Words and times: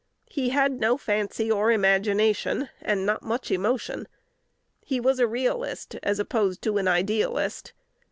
He 0.31 0.49
had 0.49 0.79
no 0.79 0.97
fancy 0.97 1.51
or 1.51 1.71
imagination, 1.71 2.69
and 2.81 3.05
not 3.05 3.21
much 3.21 3.51
emotion. 3.51 4.07
He 4.83 4.99
was 4.99 5.19
a 5.19 5.27
realist 5.27 5.95
as 6.01 6.17
opposed 6.17 6.63
to 6.63 6.79
an 6.79 6.87
idealist. 6.87 7.71